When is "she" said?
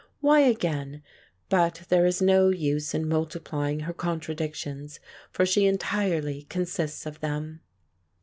5.45-5.67